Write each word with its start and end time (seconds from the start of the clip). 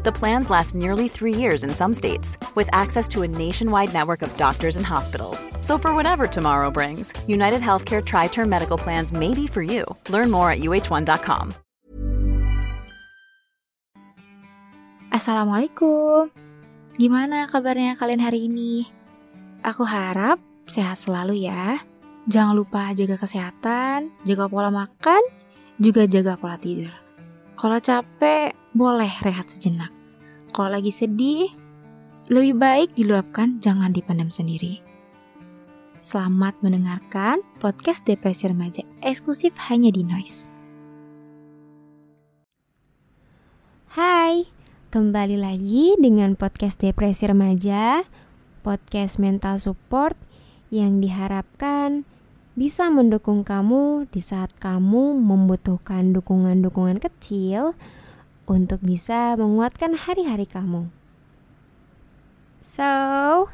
The 0.00 0.16
plans 0.16 0.48
last 0.48 0.72
nearly 0.72 1.12
three 1.12 1.36
years 1.36 1.60
in 1.60 1.68
some 1.76 1.92
states, 1.92 2.40
with 2.56 2.72
access 2.72 3.04
to 3.12 3.20
a 3.20 3.28
nationwide 3.28 3.92
network 3.92 4.24
of 4.24 4.32
doctors 4.40 4.80
and 4.80 4.86
hospitals. 4.86 5.44
So, 5.60 5.76
for 5.76 5.92
whatever 5.92 6.24
tomorrow 6.24 6.72
brings, 6.72 7.12
United 7.28 7.60
Healthcare 7.60 8.00
Tri 8.00 8.32
Term 8.32 8.48
Medical 8.48 8.80
Plans 8.80 9.12
may 9.12 9.36
be 9.36 9.44
for 9.44 9.60
you. 9.60 9.84
Learn 10.08 10.32
more 10.32 10.48
at 10.56 10.64
uh1.com. 10.64 11.52
Assalamualaikum. 15.12 16.32
Gimana 16.96 17.44
kabarnya 17.50 17.92
kalian 18.00 18.24
hari 18.24 18.48
ini? 18.48 18.88
Aku 19.60 19.84
harap 19.84 20.40
sehat 20.64 20.96
selalu 20.96 21.44
ya. 21.44 21.76
Jangan 22.24 22.56
lupa 22.56 22.96
jaga 22.96 23.20
kesehatan, 23.20 24.14
jaga 24.24 24.48
pola 24.48 24.72
makan, 24.72 25.20
juga 25.76 26.08
jaga 26.08 26.40
pola 26.40 26.56
tidur. 26.56 27.09
Kalau 27.60 27.76
capek, 27.76 28.56
boleh 28.72 29.12
rehat 29.20 29.52
sejenak. 29.52 29.92
Kalau 30.56 30.72
lagi 30.72 30.88
sedih, 30.88 31.52
lebih 32.32 32.56
baik 32.56 32.96
diluapkan, 32.96 33.60
jangan 33.60 33.92
dipendam 33.92 34.32
sendiri. 34.32 34.80
Selamat 36.00 36.56
mendengarkan 36.64 37.44
podcast 37.60 38.08
Depresi 38.08 38.48
Remaja 38.48 38.80
eksklusif 39.04 39.52
hanya 39.68 39.92
di 39.92 40.00
Noise. 40.00 40.48
Hai, 43.92 44.48
kembali 44.88 45.36
lagi 45.36 46.00
dengan 46.00 46.40
podcast 46.40 46.80
Depresi 46.80 47.28
Remaja, 47.28 48.08
podcast 48.64 49.20
mental 49.20 49.60
support 49.60 50.16
yang 50.72 51.04
diharapkan 51.04 52.08
bisa 52.58 52.90
mendukung 52.90 53.46
kamu 53.46 54.10
di 54.10 54.18
saat 54.18 54.50
kamu 54.58 55.14
membutuhkan 55.18 56.10
dukungan-dukungan 56.10 56.98
kecil 56.98 57.78
untuk 58.50 58.82
bisa 58.82 59.38
menguatkan 59.38 59.94
hari-hari 59.94 60.50
kamu. 60.50 60.90
So, 62.58 63.46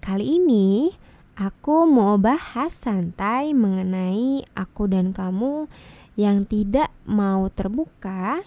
kali 0.00 0.40
ini 0.40 0.96
aku 1.36 1.84
mau 1.84 2.16
bahas 2.16 2.72
santai 2.72 3.52
mengenai 3.52 4.48
aku 4.56 4.88
dan 4.88 5.12
kamu 5.12 5.68
yang 6.16 6.48
tidak 6.48 6.88
mau 7.04 7.46
terbuka 7.52 8.40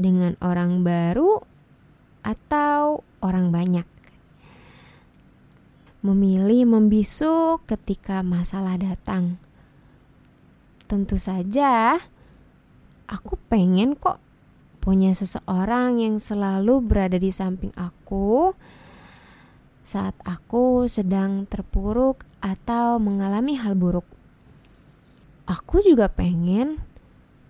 dengan 0.00 0.34
orang 0.40 0.80
baru 0.80 1.44
atau 2.24 3.04
orang 3.20 3.52
banyak 3.52 3.84
memilih 6.00 6.64
membisu 6.64 7.60
ketika 7.68 8.24
masalah 8.24 8.80
datang. 8.80 9.36
Tentu 10.88 11.20
saja, 11.20 12.00
aku 13.04 13.36
pengen 13.46 13.94
kok 13.94 14.18
punya 14.80 15.12
seseorang 15.12 16.00
yang 16.00 16.16
selalu 16.16 16.80
berada 16.80 17.20
di 17.20 17.28
samping 17.28 17.70
aku 17.76 18.56
saat 19.84 20.16
aku 20.24 20.88
sedang 20.88 21.44
terpuruk 21.44 22.24
atau 22.40 22.96
mengalami 22.96 23.60
hal 23.60 23.76
buruk. 23.76 24.08
Aku 25.44 25.84
juga 25.84 26.08
pengen 26.08 26.80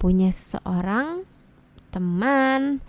punya 0.00 0.32
seseorang, 0.32 1.28
teman, 1.92 2.80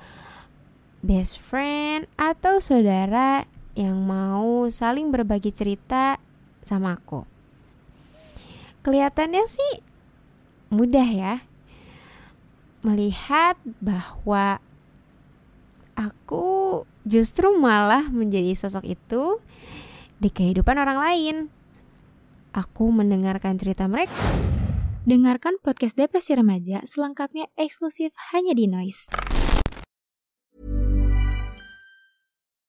best 1.04 1.38
friend, 1.38 2.08
atau 2.16 2.64
saudara 2.64 3.44
yang 3.76 3.98
mau 4.04 4.68
saling 4.68 5.10
berbagi 5.10 5.56
cerita 5.56 6.20
sama 6.62 6.98
aku. 6.98 7.24
Kelihatannya 8.82 9.46
sih 9.48 9.74
mudah 10.74 11.08
ya. 11.08 11.36
Melihat 12.82 13.62
bahwa 13.78 14.58
aku 15.94 16.82
justru 17.06 17.54
malah 17.54 18.10
menjadi 18.10 18.58
sosok 18.58 18.90
itu 18.90 19.38
di 20.18 20.30
kehidupan 20.34 20.78
orang 20.82 20.98
lain. 20.98 21.36
Aku 22.52 22.90
mendengarkan 22.90 23.56
cerita 23.62 23.86
mereka. 23.86 24.18
Dengarkan 25.02 25.58
podcast 25.62 25.98
Depresi 25.98 26.38
Remaja 26.38 26.86
selengkapnya 26.86 27.50
eksklusif 27.58 28.14
hanya 28.34 28.54
di 28.54 28.70
Noise. 28.70 29.31